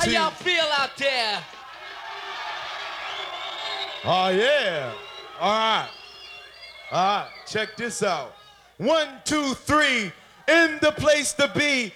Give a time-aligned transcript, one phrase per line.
[0.00, 1.44] How y'all feel out there?
[4.02, 4.92] Oh, yeah.
[5.38, 5.88] All right.
[6.90, 7.28] All right.
[7.46, 8.34] Check this out.
[8.78, 10.10] One, two, three.
[10.48, 11.92] In the place to be.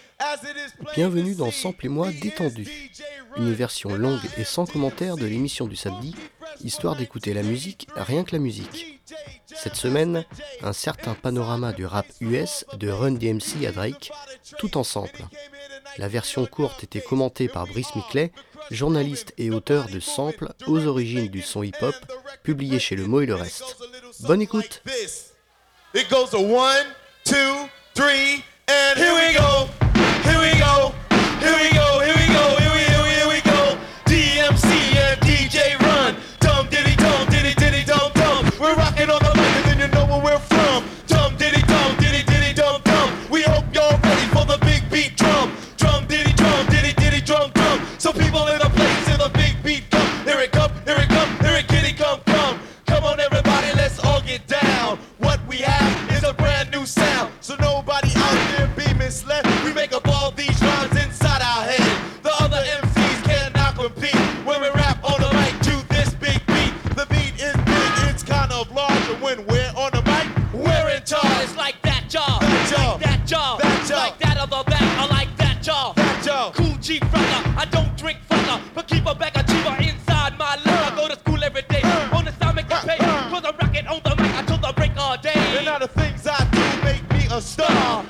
[0.95, 2.69] Bienvenue dans Sample et moi détendu,
[3.37, 6.15] une version longue et sans commentaire de l'émission du samedi,
[6.63, 9.01] histoire d'écouter la musique, rien que la musique.
[9.47, 10.25] Cette semaine,
[10.63, 14.13] un certain panorama du rap US de Run DMC à Drake,
[14.59, 15.23] tout en sample.
[15.99, 18.33] La version courte était commentée par Brice Miclet,
[18.71, 21.95] journaliste et auteur de Sample aux origines du son hip-hop,
[22.43, 23.77] publié chez Le Mot et le Reste.
[24.21, 24.83] Bonne écoute!
[30.25, 30.95] Here we go.
[31.41, 31.84] Here we go.
[76.95, 77.41] cheap brother.
[77.57, 80.93] I don't drink fella, but keep a bag of cheaper inside my love.
[80.93, 81.83] I go to school every day.
[82.13, 82.99] On the stomach make pay.
[82.99, 84.35] Cause I'm rocking on the mic.
[84.37, 85.33] until the break of day.
[85.59, 88.05] And all the things I do make me a star.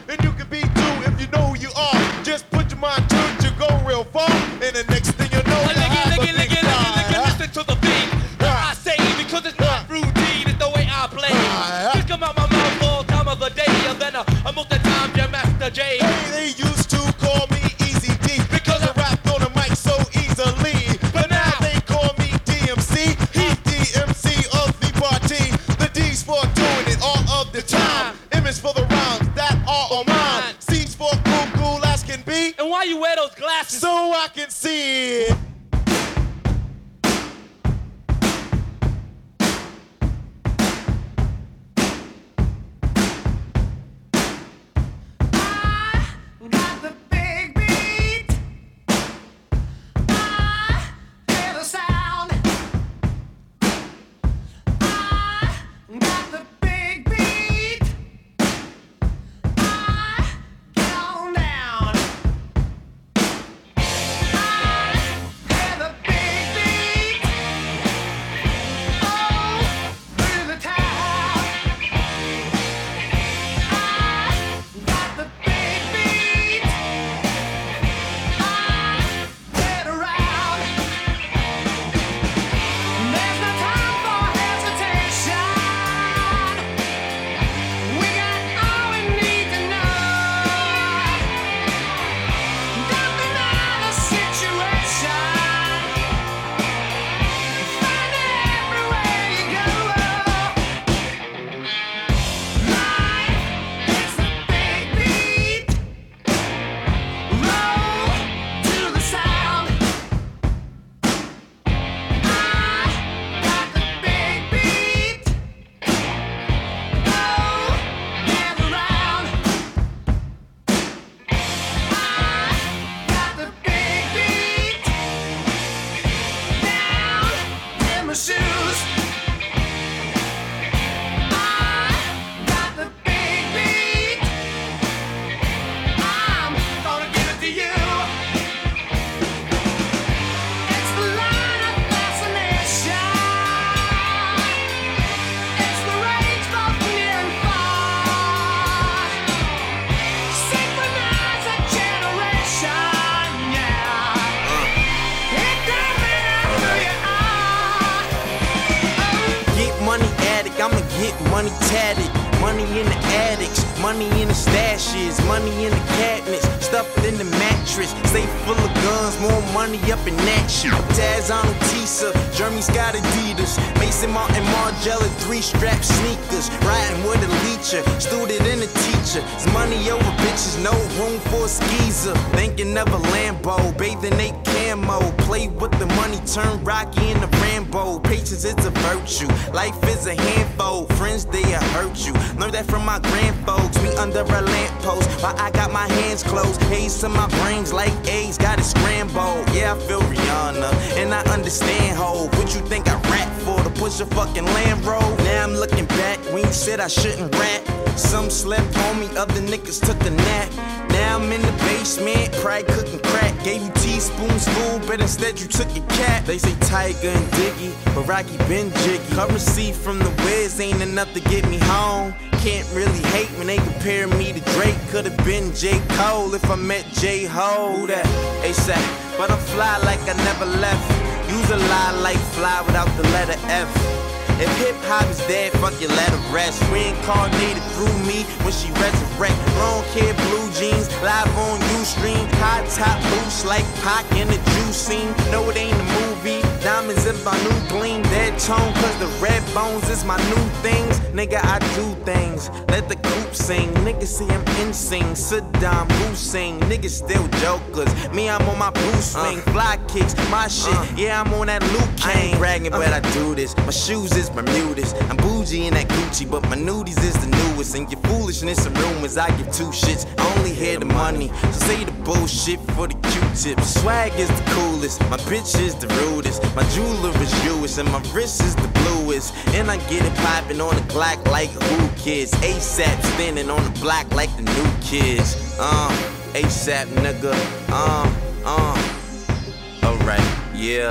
[206.84, 207.66] I shouldn't rap.
[207.97, 210.51] Some slept on me, other niggas took a nap.
[210.91, 213.33] Now I'm in the basement, probably cooking crack.
[213.42, 216.27] Gave you teaspoons full, but instead you took a cat.
[216.27, 219.03] They say Tyga and Diggy, but Rocky been jiggy.
[219.15, 222.13] Currency from the Wiz ain't enough to get me home.
[222.45, 224.77] Can't really hate when they compare me to Drake.
[224.91, 225.80] Could've been J.
[225.97, 227.25] Cole if I met J.
[227.25, 227.87] Ho.
[227.87, 228.04] That?
[228.45, 229.16] ASAP.
[229.16, 230.84] But I'm fly like I never left.
[231.33, 233.93] Use a lie like fly without the letter F.
[234.42, 236.60] If hip hop is dead, fuck you, let it rest.
[236.71, 239.39] Reincarnated through me when she resurrect.
[239.63, 242.27] Long hair, blue jeans, live on Ustream.
[242.42, 245.15] High top boots like Pac in the juice scene.
[245.31, 246.43] No, it ain't a movie.
[246.65, 248.03] Diamonds in my new gleam.
[248.05, 250.99] Dead tone, cause the red bones is my new things.
[251.13, 252.49] Nigga, I do things.
[252.69, 253.69] Let the coop sing.
[253.84, 255.13] Niggas see I'm insane.
[255.13, 256.59] Saddam Hussein.
[256.61, 257.93] Niggas still jokers.
[258.14, 259.40] Me, I'm on my Bruce swing.
[259.40, 259.52] Uh.
[259.52, 260.75] Fly kicks, my shit.
[260.75, 260.87] Uh.
[260.97, 262.16] Yeah, I'm on that Luke Kane.
[262.16, 262.97] I ain't bragging, but uh.
[262.97, 263.55] I do this.
[263.59, 264.95] My shoes is Bermudas.
[265.11, 267.75] I'm bougie in that Gucci, but my nudies is the newest.
[267.75, 270.07] And your foolishness and rumors, I give two shits.
[270.19, 271.28] I only hear the money.
[271.52, 272.95] So say the bullshit for the
[273.35, 273.81] Q-tips.
[273.81, 275.00] Swag is the coolest.
[275.11, 276.42] My bitch is the rudest.
[276.54, 279.35] My jeweler is Jewish, and my wrist is the bluest.
[279.49, 282.33] And I get it poppin' on the Glock like who kids.
[282.33, 285.57] ASAP standing on the block like the new kids.
[285.59, 285.90] Uh,
[286.35, 287.35] ASAP nigga.
[287.69, 288.09] Uh,
[288.45, 289.87] uh.
[289.87, 290.21] Alright,
[290.54, 290.90] yeah.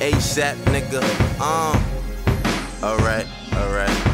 [0.00, 1.02] ASAP nigga.
[1.40, 1.78] Uh.
[2.84, 4.11] Alright, alright.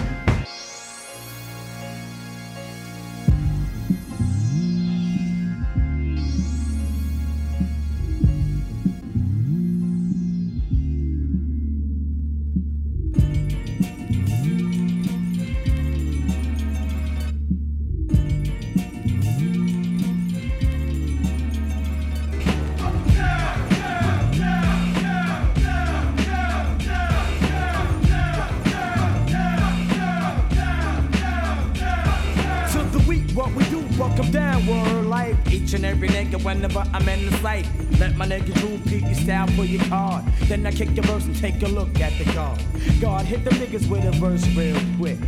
[36.68, 37.66] Whenever I'm in the sight.
[37.98, 40.24] Let my nigga Drew peek your style, pull your card.
[40.44, 42.62] Then I kick your verse and take a look at the card.
[43.00, 45.18] God, hit the niggas with a verse real quick.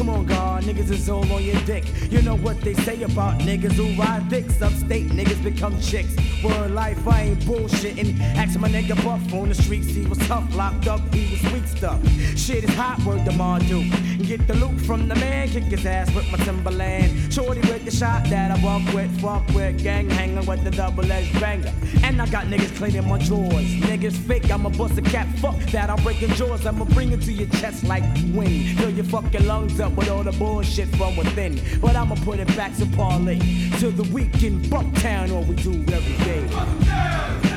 [0.00, 1.84] Come on, God, niggas is all on your dick.
[2.10, 4.62] You know what they say about niggas who ride dicks.
[4.62, 6.16] Upstate niggas become chicks.
[6.42, 8.18] Word life, I ain't bullshitting.
[8.34, 11.66] Ask my nigga Buff on the streets, he was tough, locked up, he was weak
[11.66, 12.02] stuff.
[12.34, 14.26] Shit is hot, word the Mardu.
[14.26, 17.30] Get the loot from the man, kick his ass with my Timberland.
[17.30, 21.12] Shorty with the shot that I walk with, fuck with, gang hanging with the double
[21.12, 21.74] edged banger.
[22.04, 23.70] And I got niggas cleaning my drawers.
[23.84, 26.64] Niggas fake, I'ma bust a cap, fuck that, I'm breaking jaws.
[26.64, 28.78] I'ma bring it to your chest like wind.
[28.78, 31.60] Fill your fucking lungs up with all the bullshit from within.
[31.80, 33.38] But I'ma put it back to parlay.
[33.80, 37.49] To the weekend, Bucktown, all we do every day.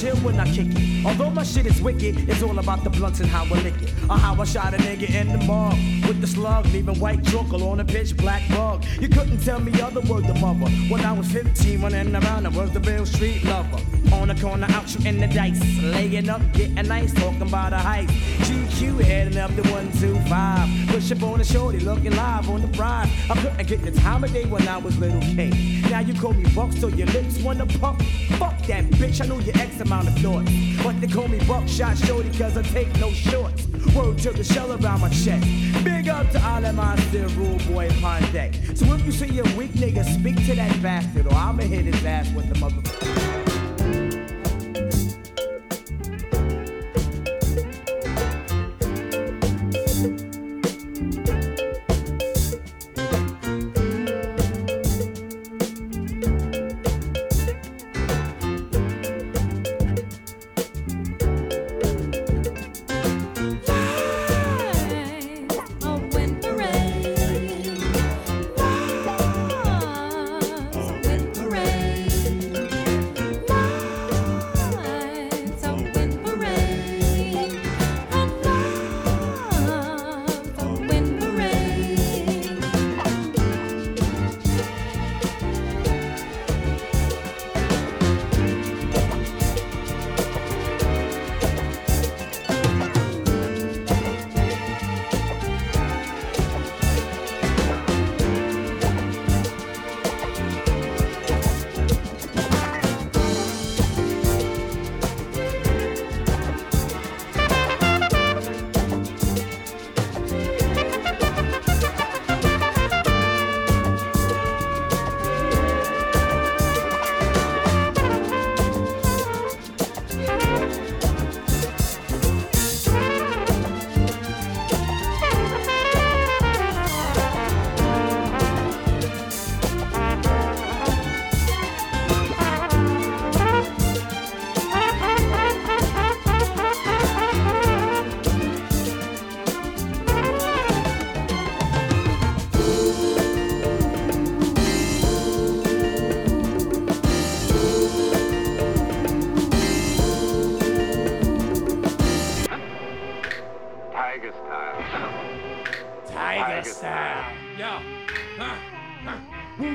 [0.00, 1.04] Chill when I kick it.
[1.04, 3.92] Although my shit is wicked, it's all about the blunts and how I lick it.
[4.08, 5.74] Or how I shot a nigga in the mug
[6.06, 8.84] with the slug, leaving white chocolate on a pitch black rug.
[9.00, 10.70] You couldn't tell me other word the mother.
[10.88, 13.80] When I was 15, running around, I was the real street lover.
[14.12, 18.08] On the corner, out shooting the dice, laying up, getting nice, talking about a height.
[18.40, 20.88] GQ heading up to 125.
[20.88, 23.08] Push up on the shorty, looking live on the prize.
[23.30, 25.50] I couldn't get the time of day when I was little K.
[25.90, 28.02] Now you call me Buck, so your lips wanna pump.
[28.38, 30.50] Fuck that bitch, I know your X amount of thoughts.
[30.82, 33.66] But they call me Buckshot Shorty, cause I take no shorts.
[33.94, 35.46] Word to the shell around my chest.
[35.84, 38.54] Big up to all of my still rule boy upon deck.
[38.74, 42.04] So if you see a weak nigga, speak to that bastard, or I'ma hit his
[42.04, 43.19] ass with the motherfucker.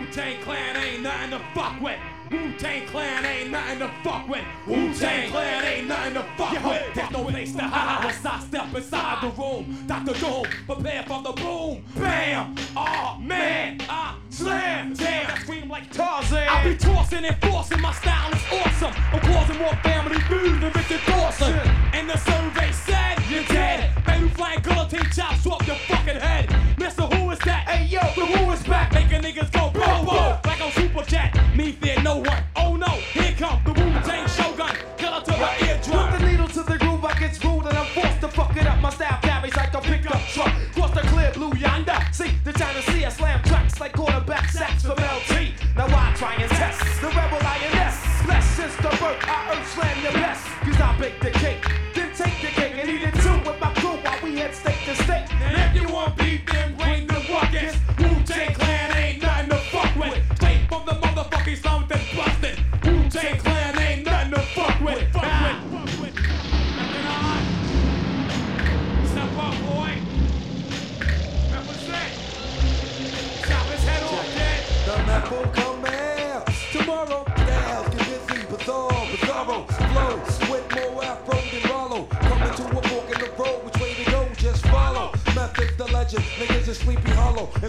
[0.05, 1.97] Wu Tang Clan ain't nothing to fuck with.
[2.29, 4.43] Wu Tang Clan ain't nothing to fuck with.
[4.67, 6.93] Wu Tang Clan ain't nothing to fuck with.
[6.93, 9.83] There's no place to hide once I step inside the room.
[9.87, 10.13] Dr.
[10.19, 11.83] Doom, prepare for the boom.
[11.95, 12.55] Bam!
[12.77, 14.93] Oh man, I slam.
[14.93, 16.49] Damn, I scream like Tarzan.
[16.49, 17.81] I be tossing and forcing.
[17.81, 18.93] My style is awesome.
[19.11, 21.53] I'm causing more family food than Richard Dawson.
[21.93, 23.91] And the survey said you're dead.
[24.05, 26.55] Baby flying guillotine chops off your fucking head.
[26.77, 27.67] Mister, who is that?
[27.67, 28.94] Hey yo, the who is back?
[29.05, 31.31] Making niggas go boom boom like on Super Jet.
[31.55, 32.43] Me fear no one.
[32.55, 34.75] Oh no, here come the Wu Tang Shogun.
[34.97, 36.09] Killer to the eardrum.
[36.09, 38.65] Put the needle to the groove, I get screwed and I'm forced to fuck it
[38.65, 38.81] up.
[38.81, 40.51] My style carries like a pickup truck.
[40.73, 41.99] Cross the clear blue yonder.
[42.13, 45.53] See the China Sea, I slam tracks like quarterback sacks from LT.
[45.75, 48.25] Now I try and test the rebel INS.
[48.25, 50.43] Bless since the birth, I earth slam the best.
[50.65, 51.63] Cause I bake the cake,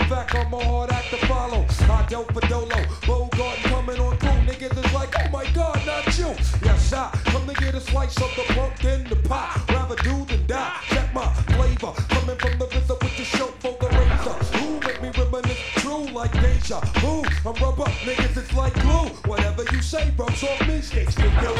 [0.08, 1.66] fact, I'm a hard act to follow.
[1.90, 4.30] I dope for Dolo, Bogart coming on through.
[4.46, 6.28] Niggas is like, oh my god, not you.
[6.64, 9.60] Yes, I come to get a slice of the pumpkin, the pie.
[9.68, 10.76] Rather do than die.
[10.88, 14.58] Check my flavor, coming from the RZA with the show for the razor.
[14.58, 17.24] Who make me reminisce true like deja vu?
[17.44, 19.08] I'm rubber, niggas, it's like glue.
[19.26, 21.54] Whatever you say rubs off me, sticks to you.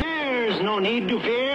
[0.00, 1.49] There's no need to fear.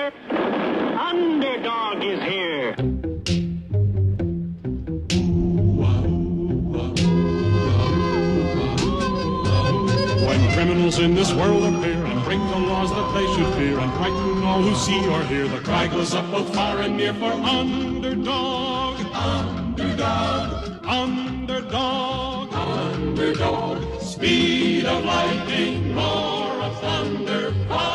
[10.98, 13.80] In this world appear and break the laws that they should fear.
[13.80, 17.14] And frighten all who see or hear, the cry goes up both far and near
[17.14, 24.02] for underdog, underdog, underdog, underdog.
[24.02, 27.95] Speed of lightning, roar of thunder, fighting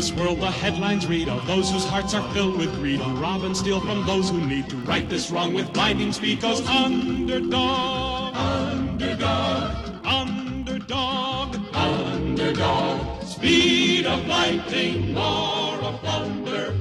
[0.00, 3.44] this world the headlines read of those whose hearts are filled with greed, who rob
[3.44, 8.34] and steal from those who need to right this wrong with blinding speed, goes underdog,
[8.34, 13.22] underdog, underdog, underdog.
[13.24, 16.74] Speed of lightning, roar of thunder,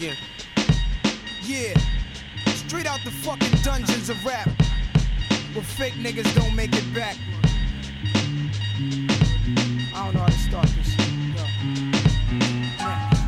[0.00, 0.16] begin.
[1.42, 1.74] Yeah.
[2.46, 4.48] Straight out the fucking dungeons of rap.
[5.52, 7.16] Where fake niggas don't make it back.
[9.94, 10.96] I don't know how to start this.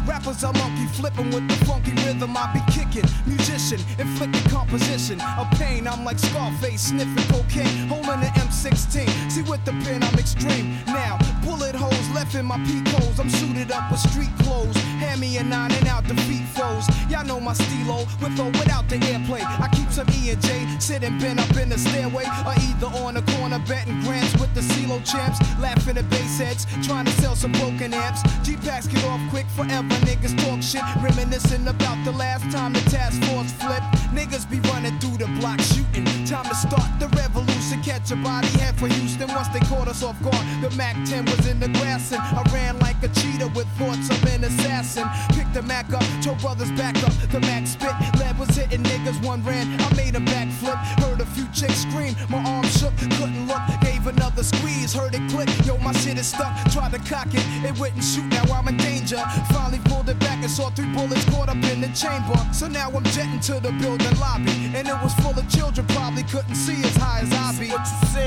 [0.06, 3.08] Rappers are monkey flipping with the funky rhythm I be kicking.
[3.26, 5.86] Musician, inflicting composition of pain.
[5.86, 9.30] I'm like Scarface, sniffing cocaine, holding an M16.
[9.30, 10.78] See with the pen, I'm extreme.
[10.86, 13.18] Now, bullet holes left in my peak holes.
[13.18, 14.76] I'm suited up with street clothes.
[15.00, 16.86] Hand me a nine and out the feet foes.
[17.10, 19.42] Y'all know my stilo, with or without the airplay.
[19.42, 23.14] I keep some E and J sitting bent up in the stairway, or either on
[23.14, 27.36] the corner betting grants with the CeeLo champs, laughing at bass heads, trying to sell
[27.36, 28.22] some broken amps.
[28.42, 29.94] G packs get off quick forever.
[30.06, 33.86] Niggas talk shit, reminiscing about the last time the task force flipped.
[34.14, 36.11] Niggas be running through the block shooting.
[36.26, 37.82] Time to start the revolution.
[37.82, 40.46] Catch a body head for Houston once they caught us off guard.
[40.62, 44.08] The MAC 10 was in the grass and I ran like a cheetah with thoughts
[44.08, 45.04] of an assassin.
[45.34, 47.12] Picked the Mac up, told brothers back up.
[47.32, 49.20] The Mac spit, lead was hitting niggas.
[49.24, 50.76] One ran, I made a backflip.
[51.02, 53.62] Heard a few chicks scream, my arm shook, couldn't look.
[53.80, 55.48] Gave another squeeze, heard it click.
[55.66, 56.54] Yo, my shit is stuck.
[56.70, 58.26] Tried to cock it, it wouldn't shoot.
[58.26, 59.18] Now I'm in danger.
[59.50, 62.38] Finally pulled it back and saw three bullets caught up in the chamber.
[62.52, 65.86] So now I'm jetting to the building lobby, and it was full of children.
[65.88, 67.70] Probably couldn't see as high as I be.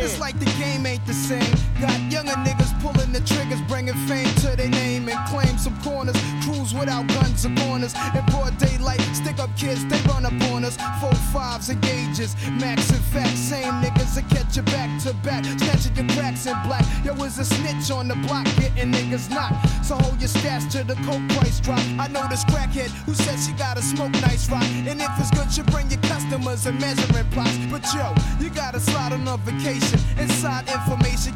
[0.04, 1.54] It's like the game ain't the same.
[1.80, 6.16] Got younger niggas pulling the triggers, bringing fame to their name and claim some corners.
[6.46, 7.96] Cruise without guns or corners.
[8.14, 10.78] In broad daylight, stick up kids, they run up on us.
[11.02, 13.40] Four fives and gauges, max and facts.
[13.40, 16.86] Same niggas that catch you back to back, snatching your cracks in black.
[17.04, 19.58] Yo, was a snitch on the block, getting niggas knocked.
[19.84, 21.82] So hold your stats till the coke price drop.
[21.98, 24.70] I know this crackhead who said she gotta smoke nice rock.
[24.86, 27.58] And if it's good, you bring your customers and measuring plots.
[27.72, 30.00] But yo, you gotta slide on a vacation.
[30.20, 31.34] Inside information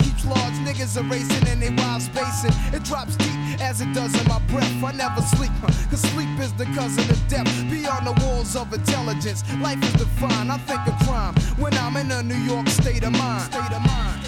[0.69, 2.53] niggas erasing and they wild spacing.
[2.73, 4.83] It drops deep as it does in my breath.
[4.83, 7.47] I never sleep, huh, cause sleep is the cousin of death.
[7.69, 10.51] Beyond the walls of intelligence, life is defined.
[10.51, 13.51] I think of crime when I'm in a New York state of mind.
[13.51, 14.21] State of mind.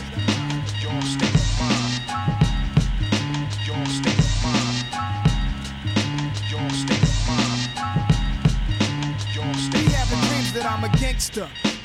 [0.81, 2.01] Your state of mind.
[3.67, 4.85] Your state of mind.
[6.49, 7.61] Your state of mind.
[9.35, 11.47] Your state Be having dreams that I'm a gangster.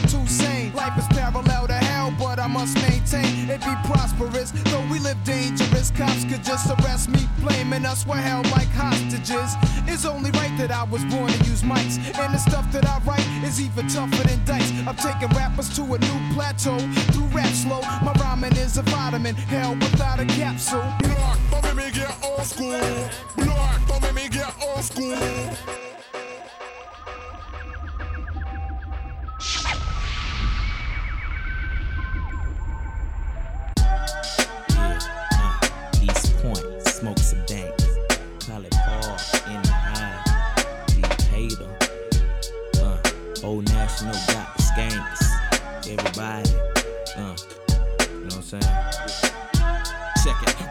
[0.00, 0.72] I'm too sane.
[0.72, 4.50] Life is parallel to hell, but I must maintain it be prosperous.
[4.50, 9.54] Though we live dangerous, cops could just arrest me, blaming us we're held like hostages.
[9.86, 12.98] It's only right that I was born to use mics, and the stuff that I
[13.00, 14.72] write is even tougher than dice.
[14.86, 16.78] I'm taking rappers to a new plateau
[17.12, 17.82] through rap slow.
[18.02, 20.80] My rhyming is a vitamin, hell without a capsule.
[21.02, 22.80] Black, don't make me get old school.
[23.36, 25.89] Black, don't make me get old school.
[44.00, 45.22] Got the skanks.
[45.86, 46.50] Everybody.
[47.18, 47.36] Uh,
[48.08, 49.09] you know what I'm saying?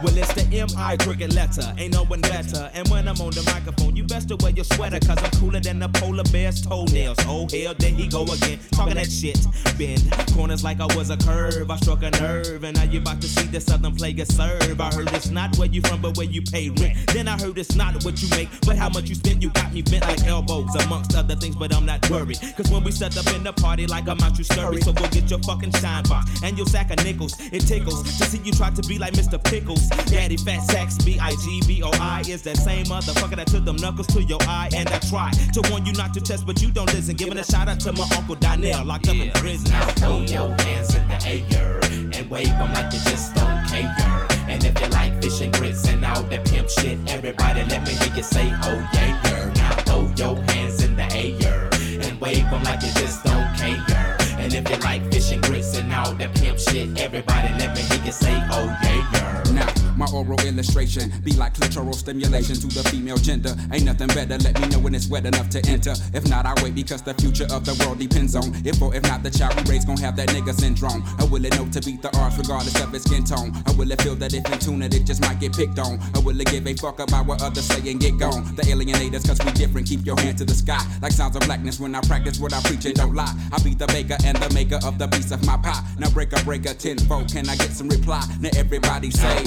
[0.02, 0.96] Well, it's the M.I.
[0.96, 1.74] cricket letter.
[1.78, 2.72] Ain't no one better.
[2.74, 4.98] And when I'm on the microphone, you best to wear your sweater.
[5.00, 7.18] Cause I'm cooler than the polar bear's toenails.
[7.28, 8.60] Oh, hell, there he go again.
[8.72, 9.38] Talking that shit.
[9.78, 10.00] Bend
[10.34, 11.70] corners like I was a curve.
[11.70, 12.64] I struck a nerve.
[12.64, 14.80] And now you about to see the southern plague of serve.
[14.80, 16.96] I heard it's not where you from, but where you pay rent.
[17.08, 19.44] Then I heard it's not what you make, but how much you spend.
[19.44, 22.40] You got me bent like elbows, amongst other things, but I'm not worried.
[22.56, 24.80] Cause when we set up in the party, like I'm out, you scurry.
[24.82, 27.36] So go get your fucking shine box and your sack of nickels.
[27.52, 29.44] It tickles to see you try to be like Mr.
[29.44, 29.89] Pickles.
[30.08, 33.66] Daddy Fat Sacks, B I G B O I is that same motherfucker that took
[33.66, 34.70] them knuckles to your eye.
[34.76, 37.16] And I try to warn you not to test, but you don't listen.
[37.16, 39.72] Giving a shout out to my uncle Donnell, locked up in prison.
[39.72, 41.80] Now throw your hands in the air
[42.18, 44.28] and wave them like you just don't care.
[44.48, 47.94] And if you like fish and grits and all that pimp shit, everybody let me
[47.94, 49.54] hear you say, oh yeah, yeah.
[49.56, 51.70] Now throw your hands in the air
[52.02, 54.19] and wave wave 'em like you just don't care.
[54.52, 57.84] And if you like fish and grits and all that pimp shit, everybody let me
[57.84, 59.52] hear you say, oh yeah, yeah.
[59.54, 63.54] Now, my oral illustration be like clitoral stimulation to the female gender.
[63.74, 65.94] Ain't nothing better, let me know when it's wet enough to enter.
[66.14, 69.04] If not, I wait because the future of the world depends on if or if
[69.04, 71.04] not the child we raise gon' have that nigga syndrome.
[71.20, 73.52] Or will it know to beat the odds regardless of its skin tone?
[73.68, 76.00] Or will it feel that if in tune it, it just might get picked on?
[76.16, 78.56] Or will it give a fuck about what others say and get gone?
[78.56, 80.80] The alienators, cause we different, keep your hand to the sky.
[81.02, 83.36] Like sounds of blackness when I practice what I preach and don't lie.
[83.52, 85.84] I be the baker and the maker of the piece of my pie.
[85.98, 88.24] Now break a breaker tenfold, can I get some reply?
[88.40, 89.44] Now everybody say,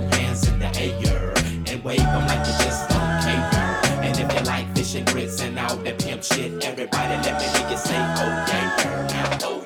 [0.00, 0.66] your hands in the
[1.06, 1.32] air
[1.68, 3.80] and wave 'em like you just don't care.
[4.02, 7.46] And if you like fish and grits and all that pimp shit, everybody let me
[7.58, 9.38] hear you say, oh, yeah, yeah.
[9.38, 9.63] Now oh,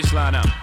[0.00, 0.59] bass line out.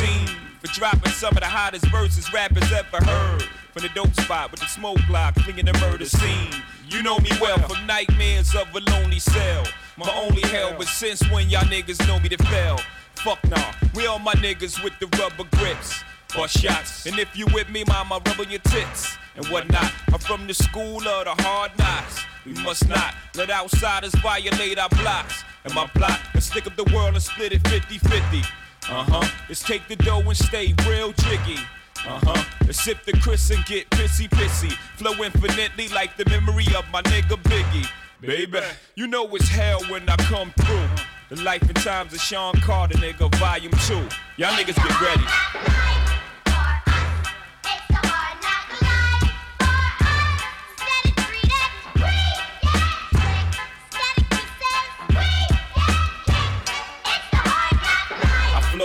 [0.00, 0.28] Seen.
[0.60, 3.42] For dropping some of the hottest verses rappers ever heard.
[3.72, 6.54] From the dope spot with the smoke block, clinging the murder scene.
[6.88, 9.64] You know me well from nightmares of a lonely cell.
[9.96, 12.80] My only hell, but since when y'all niggas know me to fail?
[13.16, 16.02] Fuck nah, we all my niggas with the rubber grips.
[16.34, 19.92] Bust shots, and if you with me, mama, rub on your tits and whatnot.
[20.12, 22.24] I'm from the school of the hard knocks.
[22.46, 25.44] We must not let outsiders violate our blocks.
[25.64, 28.42] And my plot is stick up the world and split it 50 50.
[28.90, 29.28] Uh huh.
[29.48, 31.60] Let's take the dough and stay real jiggy.
[32.06, 32.44] Uh huh.
[32.66, 34.72] Let's sip the Chris and get pissy pissy.
[34.96, 37.88] Flow infinitely like the memory of my nigga Biggie.
[38.20, 38.60] Baby,
[38.96, 40.88] you know it's hell when I come through.
[41.28, 44.02] The life and times of Sean Carter, nigga, volume two.
[44.36, 45.99] Y'all niggas get ready.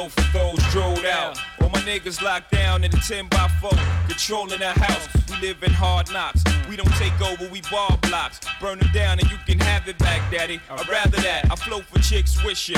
[0.09, 1.39] For those drilled out.
[1.61, 3.71] All my niggas locked down in a 10 by 4,
[4.07, 5.07] controlling the house.
[5.29, 6.43] We live in hard knocks.
[6.69, 8.39] We don't take over, we bar blocks.
[8.59, 10.59] Burn them down and you can have it back, daddy.
[10.69, 11.51] I'd rather that.
[11.51, 12.77] I flow for chicks wishing.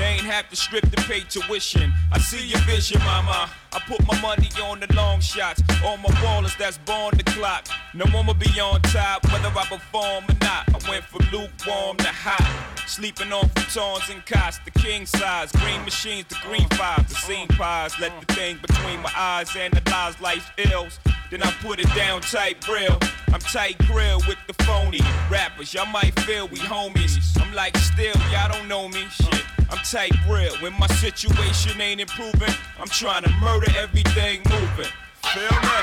[0.00, 1.92] They ain't have to strip to pay tuition.
[2.10, 3.50] I see your vision, mama.
[3.70, 5.62] I put my money on the long shots.
[5.84, 7.68] All my ballers that's born the clock.
[7.92, 10.64] No one will be on top, whether I perform or not.
[10.70, 12.40] I went from lukewarm to hot.
[12.86, 15.52] Sleeping on futons and cots, the king size.
[15.52, 17.92] Green machines, the green fives, the scene pies.
[18.00, 20.98] Let the thing between my eyes analyze life's ills.
[21.30, 22.98] Then I put it down tight real.
[23.32, 25.72] I'm tight grill with the phony rappers.
[25.72, 27.18] Y'all might feel we homies.
[27.40, 29.06] I'm like still, y'all don't know me.
[29.10, 30.54] Shit, I'm tight real.
[30.58, 34.86] When my situation ain't improving, I'm trying to murder everything moving.
[35.34, 35.78] Feel me?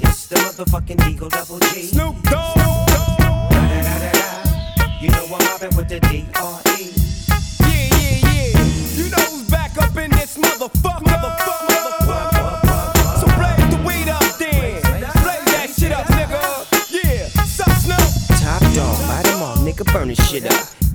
[0.00, 1.82] It's the motherfucking Eagle Double G.
[1.82, 2.56] Snoop Dogg.
[4.98, 6.72] You know I'm mobbing with the D.R.E.
[6.72, 7.01] Yeah,
[9.92, 11.04] up in this motherfucker.
[11.04, 13.20] Motherfucker, motherfucker.
[13.20, 14.80] So blaze the weed up then.
[15.22, 16.40] Blaze that shit up, nigga.
[16.90, 17.28] Yeah.
[18.38, 18.96] Top dog,
[19.42, 20.71] all, nigga, burning shit up.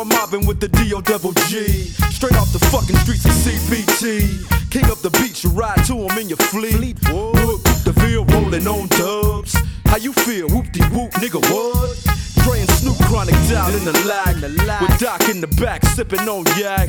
[0.00, 1.00] I'm mobbing with the D.O.
[1.00, 1.88] double G.
[2.12, 4.70] Straight off the fucking streets of CPT.
[4.70, 6.98] King up the beach, you ride to him in your fleet.
[7.08, 9.56] Whoop, the field rolling on dubs.
[9.86, 10.48] How you feel?
[10.48, 11.96] Whoop de whoop, nigga, what?
[12.44, 14.36] Dre and Snoop chronic down in the lag.
[14.82, 16.88] With Doc in the back, sipping on yak.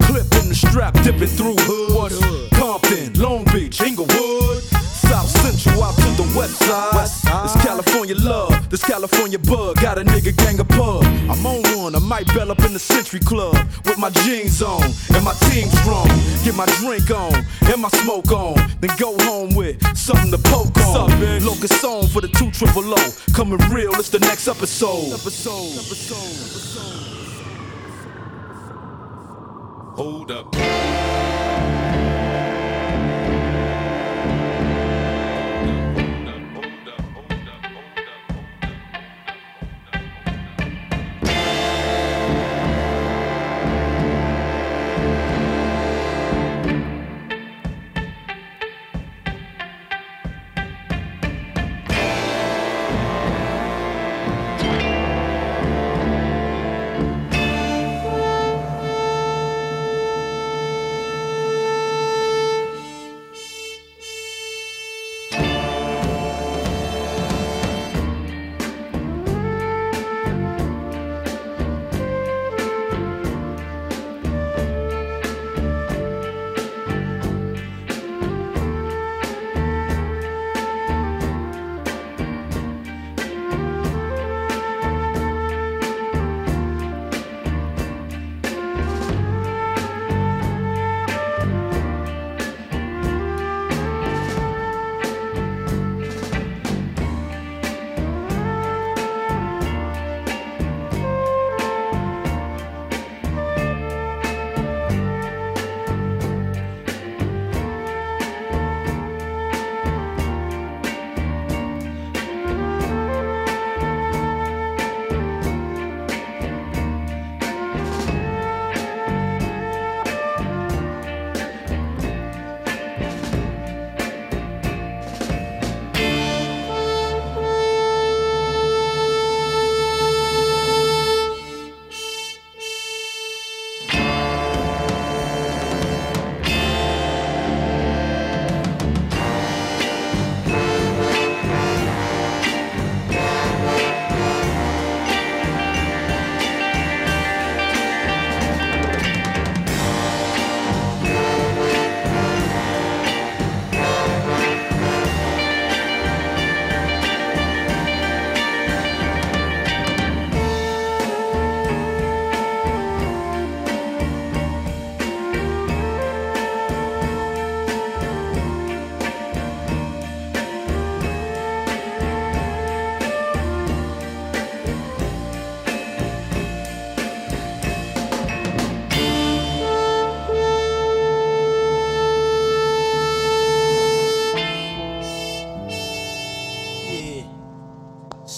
[0.00, 2.12] Clip in the strap, dipping through hood.
[2.54, 4.62] Compton, Long Beach, Inglewood.
[4.62, 7.44] South Central out to the west side.
[7.44, 9.76] This California love, this California bug.
[9.80, 11.04] Got a nigga gang of pub.
[11.04, 11.62] I'm on
[12.16, 14.82] I bell up in the Century Club with my jeans on
[15.14, 16.08] and my team strong.
[16.44, 18.54] Get my drink on and my smoke on.
[18.80, 21.10] Then go home with something to poke on.
[21.44, 23.12] Locust song for the two triple O.
[23.34, 25.12] Coming real, it's the next episode.
[25.12, 25.76] Episode.
[29.94, 31.05] Hold up.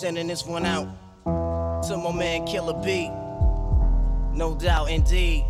[0.09, 0.89] Sending this one out
[1.83, 3.11] to my man Killer B.
[4.33, 5.45] No doubt, indeed.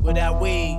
[0.00, 0.78] Without weed,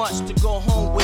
[0.00, 0.99] much to go home with.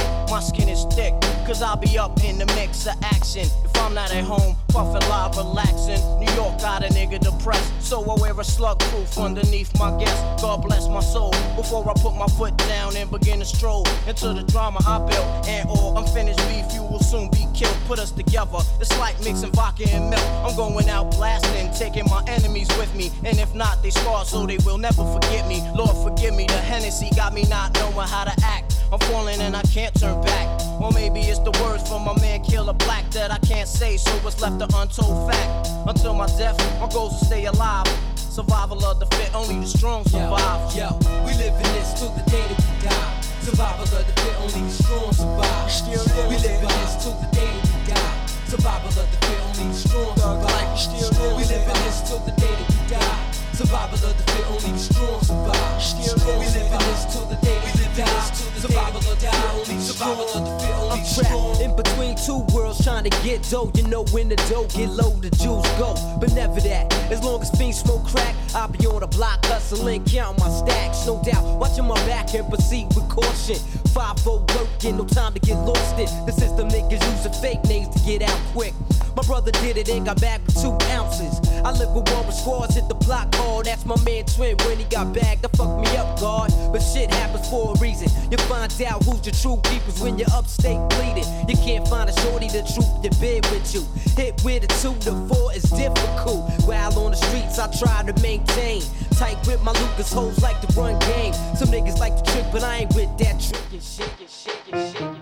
[1.47, 3.47] Cause I'll be up in the mix of action.
[3.65, 6.03] If I'm not at home, puffin' live, relaxing.
[6.19, 10.43] New York got a nigga depressed, so I wear a slug proof underneath my guest.
[10.43, 11.31] God bless my soul.
[11.55, 15.49] Before I put my foot down and begin to stroll into the drama I built.
[15.49, 17.77] And all unfinished beef, you will soon be killed.
[17.87, 20.27] Put us together, it's like mixing vodka and milk.
[20.45, 23.13] I'm going out blasting, taking my enemies with me.
[23.25, 25.63] And if not, they scar so they will never forget me.
[25.77, 28.73] Lord, forgive me, the Hennessy got me not knowing how to act.
[28.93, 30.47] I'm falling and I can't turn back.
[30.81, 34.11] Or maybe it's the words from my man Killer Black that I can't say, so
[34.27, 35.69] it's left an untold fact.
[35.87, 37.87] Until my death, my goals to stay alive.
[38.17, 40.75] Survival of the fit, only the strong survive.
[40.77, 43.21] Yo, yo, we live in this till the day that we die.
[43.41, 45.71] Survival of the fit, only the strong survive.
[45.71, 48.27] Still we live in this till the day that we die.
[48.47, 50.79] Survival of the fit, only the strong survive.
[50.79, 53.36] Still we live in this till the day that we die.
[53.57, 55.83] Survival of the fit, only the strong survive.
[55.83, 58.21] Still we live in this till the day we die.
[58.61, 61.57] Survival of the fit, only survival of the fit, only I'm strong.
[61.57, 63.73] trapped in between two worlds trying to get dough.
[63.75, 65.95] You know when the dough get low, the jewels go.
[66.21, 66.93] But never that.
[67.11, 71.07] As long as fiends smoke crack, I'll be on the block hustling, counting my stacks.
[71.07, 73.57] No doubt, watching my back and proceed with caution.
[73.95, 76.09] 5 working, no time to get lost in.
[76.27, 78.75] The system niggas using fake names to get out quick.
[79.17, 81.41] My brother did it and got back with two ounces.
[81.65, 83.67] I live with one with squads, hit the block hard.
[83.67, 85.41] That's my man Twin when he got back.
[85.43, 86.53] That fucked me up, God.
[86.73, 88.09] But shit happens for a reason.
[88.31, 91.29] You find out who's your true keepers when you're upstate bleeding.
[91.49, 93.83] You can't find a shorty the truth to bed with you.
[94.17, 96.51] Hit with a two to four is difficult.
[96.67, 98.83] While on the streets, I try to maintain.
[99.13, 101.33] Tight with my Lucas hoes like to run game.
[101.57, 104.11] Some niggas like to trick, but I ain't with that trickin' shit.
[104.19, 105.16] shit, shit, shit.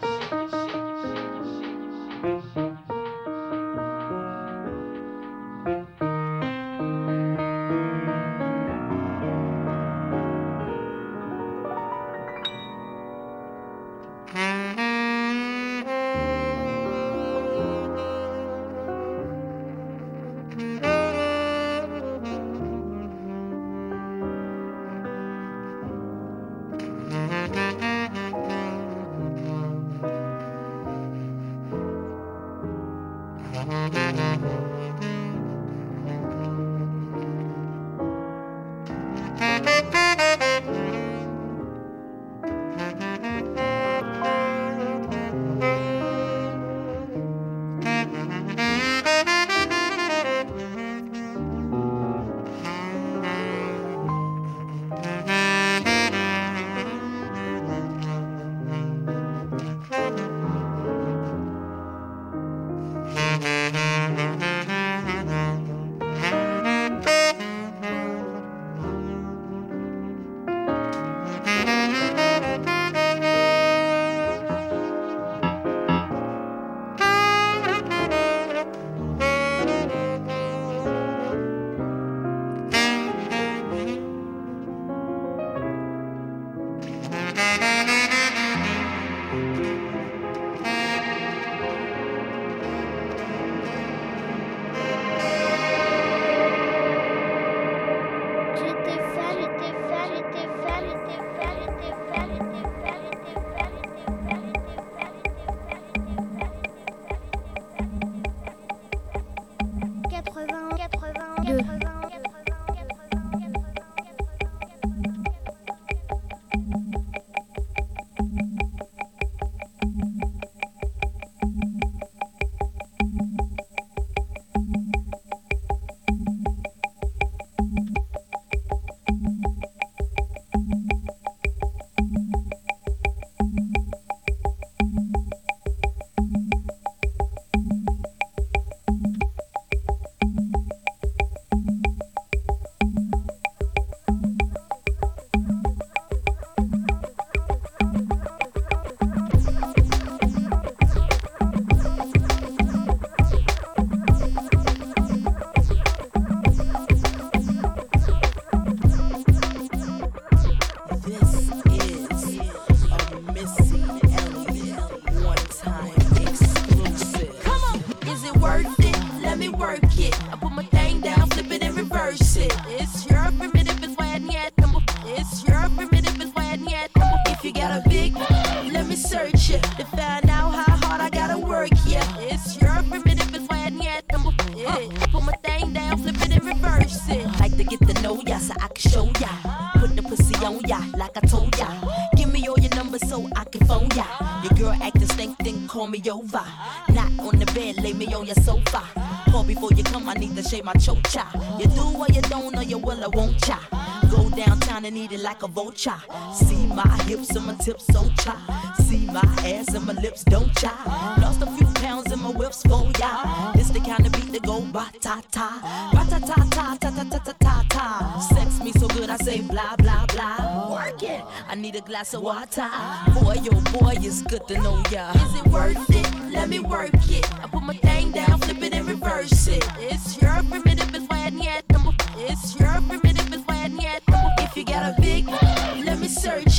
[205.75, 206.35] It like a vulture.
[206.35, 208.75] See my hips and my tips so cha.
[208.81, 211.17] See my ass and my lips don't cha.
[211.21, 213.53] Lost a few pounds in my whips for ya.
[213.53, 216.91] This the kind of beat that go ba ta ta, ba ta ta ta ta
[216.91, 218.19] ta ta ta ta ta.
[218.35, 220.73] Sex me so good I say blah blah blah.
[220.73, 221.23] Work it.
[221.49, 222.69] I need a glass of water.
[223.15, 225.13] Boy, yo boy, it's good to know ya.
[225.13, 226.33] Is it worth it?
[226.33, 227.25] Let me work it.
[227.43, 229.65] I put my thing down, flip it and reverse it.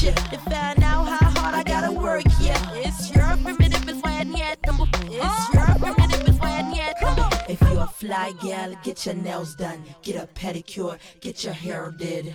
[0.06, 2.24] Me search it to find out how hard I gotta work.
[2.40, 4.86] Yeah, it's your primitive, it's why I need number.
[5.06, 7.30] It's your primitive, it's why I need number.
[7.50, 11.94] If you're a fly gal, get your nails done, get a pedicure, get your hair
[11.98, 12.34] did.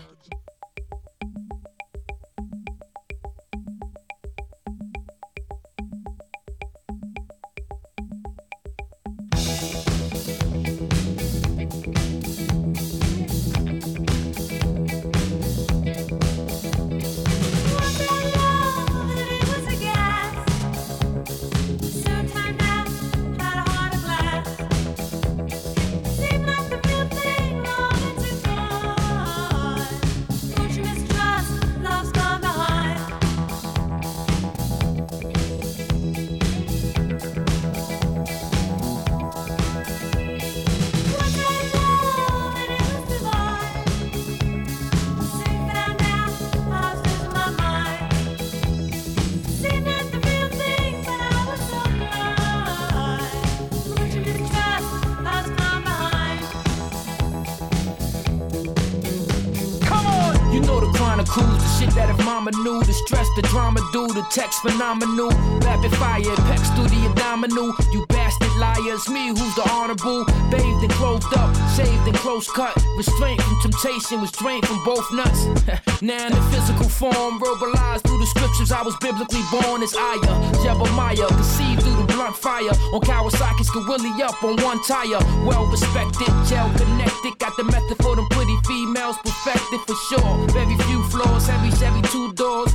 [64.31, 65.31] Text phenomenal.
[65.67, 67.75] Rapid fire, pecs through the abdominal.
[67.93, 70.25] You bastard liars, me who's the honorable.
[70.51, 72.77] Bathed and clothed up, shaved and close cut.
[72.97, 75.45] Restraint from temptation, was drained from both nuts.
[76.03, 80.33] now in the physical form, verbalized through the scriptures, I was biblically born as Aya.
[80.63, 82.75] Jebemiah, conceived through the blunt fire.
[82.95, 85.19] On Kawasaki's Willie up on one tire.
[85.45, 87.39] Well respected, gel connected.
[87.39, 90.47] Got the method for them pretty females perfected for sure.
[90.55, 92.73] Very few flaws, heavy Chevy two doors.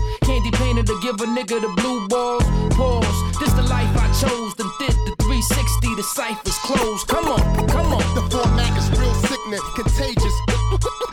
[1.05, 2.43] Candy give a nigga the blue balls.
[2.75, 3.39] Pause.
[3.39, 4.55] This the life I chose.
[4.55, 5.95] Then did the 360.
[5.95, 7.07] The ciphers closed.
[7.07, 8.15] Come on, come on.
[8.15, 10.35] The format is real sickness, contagious.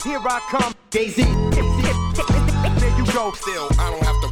[0.05, 1.22] Here I come, Daisy.
[1.22, 3.32] There you go.
[3.32, 4.31] Still, I don't have to run no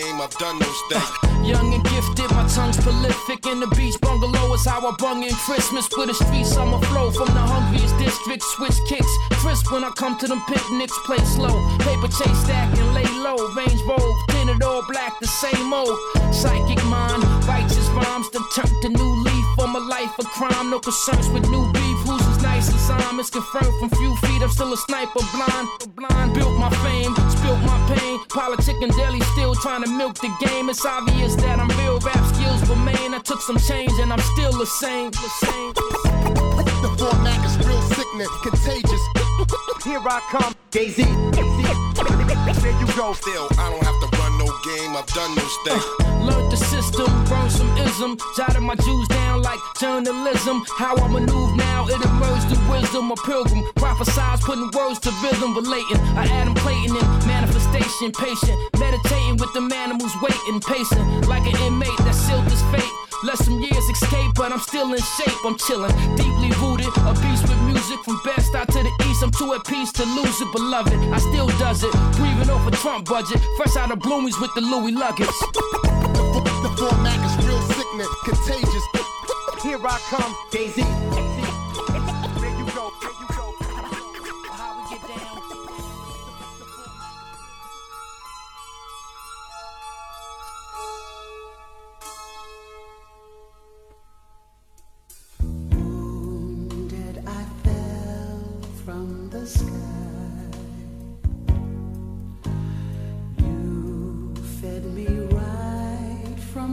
[0.00, 1.10] game, I've done those things.
[1.46, 3.46] Young and gifted, my tongue's prolific.
[3.46, 5.88] In the beach bungalow is how I bung in Christmas.
[5.96, 8.42] With a street summer flow from the hungriest district.
[8.42, 10.96] Switch kicks, crisp when I come to them picnics.
[11.04, 13.36] Play slow, paper chase stack and lay low.
[13.54, 14.16] Range robe,
[14.48, 15.98] it all black, the same old.
[16.34, 20.70] Psychic mind, righteous rhymes, then turn the new leaf on my life of crime.
[20.70, 21.98] No concerns with new beef.
[22.06, 23.20] Who's as nice as I'm?
[23.20, 24.42] It's confirmed from few feet.
[24.42, 26.34] I'm still a sniper, blind, blind.
[26.34, 28.20] Built my fame, spilt my pain.
[28.28, 30.68] Politic and deli still trying to milk the game.
[30.68, 31.98] It's obvious that I'm real.
[32.00, 33.14] Rap skills remain.
[33.14, 35.10] I took some change and I'm still the same.
[35.10, 35.72] The same.
[36.82, 39.02] The format is real sickness, contagious.
[39.84, 41.04] Here I come, Daisy.
[41.04, 43.12] There you go.
[43.12, 44.15] Still, I don't have to
[44.66, 45.84] game, I've done those things.
[46.02, 50.64] Uh, learned the system, burned some ism, jotted my Jews down like journalism.
[50.76, 53.10] How I maneuver now, it emerged through wisdom.
[53.12, 55.98] A pilgrim, prophesize, putting words to rhythm, relating.
[56.18, 61.56] I Adam Clayton in manifestation, patient, meditating with the man who's waiting, pacing like an
[61.62, 62.92] inmate that sealed his fate.
[63.24, 65.40] Let some years escape, but I'm still in shape.
[65.44, 69.22] I'm chilling, deeply rooted, a beast with music from best out to the east.
[69.22, 70.92] I'm too at peace to lose it, beloved.
[70.92, 74.62] I still does it, breathing off a Trump budget, fresh out of Bloomies with the
[74.62, 75.26] Louis luggage.
[75.28, 78.84] The format is real sickness, contagious.
[79.62, 80.82] Here I come, Daisy.
[82.40, 82.90] There you go.
[83.02, 83.44] There you go.
[84.50, 85.36] How we get down?
[95.70, 98.40] Wounded, I fell
[98.86, 99.75] from the sky.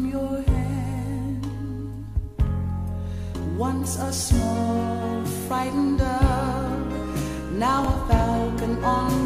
[0.10, 1.46] your hand.
[3.58, 9.23] Once a small, frightened dove, now a falcon on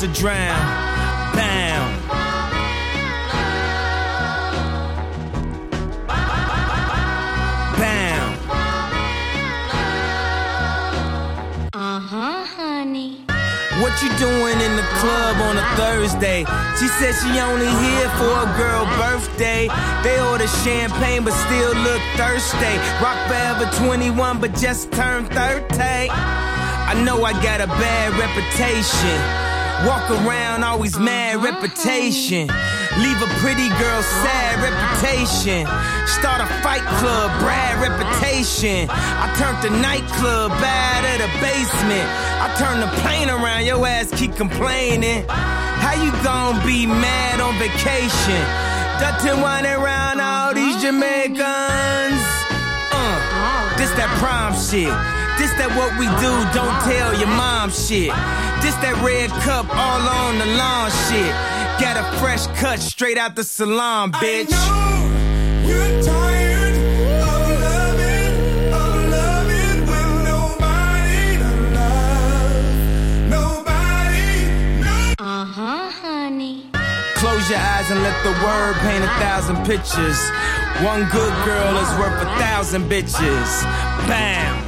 [0.00, 0.56] to drown.
[1.36, 2.08] Bound.
[7.76, 8.38] Bound.
[11.74, 13.26] Uh-huh, honey.
[13.82, 16.46] What you doing in the club on a Thursday?
[16.78, 19.68] She said she only here for a girl birthday.
[20.02, 22.78] They order champagne but still look thirsty.
[23.04, 26.08] Rock forever 21 but just turned 30.
[26.08, 29.49] I know I got a bad reputation.
[29.86, 31.56] Walk around always mad uh-huh.
[31.56, 32.48] reputation.
[33.00, 34.68] Leave a pretty girl sad uh-huh.
[34.68, 35.64] reputation.
[36.04, 38.90] Start a fight club, Brad reputation.
[38.92, 42.04] I turned the nightclub bad at the basement.
[42.44, 45.24] I turn the plane around, your ass keep complaining.
[45.28, 48.44] How you gon' be mad on vacation?
[49.00, 50.92] Dutton whining around all these uh-huh.
[50.92, 52.20] Jamaicans.
[52.92, 54.92] Uh, this that prom shit.
[55.40, 58.12] This that what we do, don't tell your mom shit.
[58.62, 61.34] This that red cup all on the lawn shit.
[61.80, 64.52] Got a fresh cut straight out the salon, bitch.
[65.66, 66.76] You're tired
[67.24, 68.32] of loving,
[68.72, 72.68] of loving when nobody to love,
[73.30, 74.30] nobody.
[75.18, 76.68] Uh-huh, honey.
[77.16, 80.20] Close your eyes and let the word paint a thousand pictures.
[80.84, 83.62] One good girl is worth a thousand bitches.
[84.06, 84.08] Bam.
[84.08, 84.59] Bam.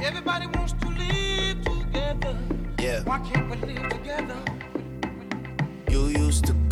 [0.00, 2.38] Everybody wants to live together.
[2.78, 3.02] Yeah.
[3.04, 4.37] Why can't we live together?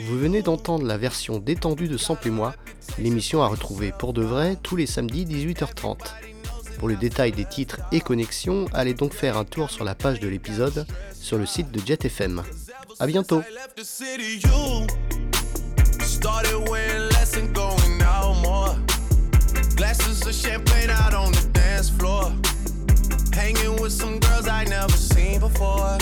[0.00, 2.54] Vous venez d'entendre la version détendue de Sample et moi,
[2.98, 5.98] l'émission à retrouver pour de vrai tous les samedis 18h30.
[6.78, 10.20] Pour le détail des titres et connexions, allez donc faire un tour sur la page
[10.20, 12.42] de l'épisode sur le site de Jet FM.
[12.98, 14.86] A bientôt left the city, you
[16.00, 18.74] started wearing less and going out more.
[19.76, 22.32] Glasses of champagne out on the dance floor.
[23.34, 26.01] Hanging with some girls I never seen before.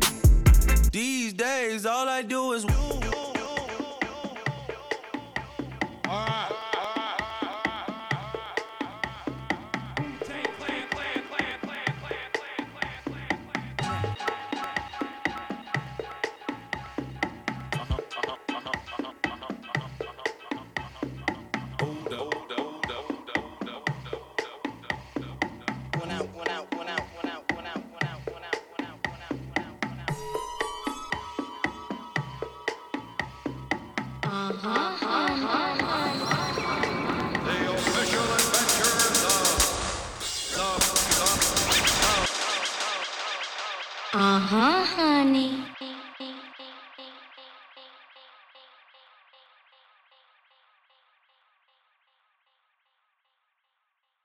[0.91, 2.65] These days, all I do is.
[2.65, 3.30] Uh